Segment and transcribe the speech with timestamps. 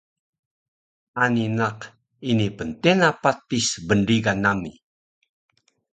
[1.23, 1.79] Ani naq
[2.29, 4.71] ini pntena patis bnrigan nami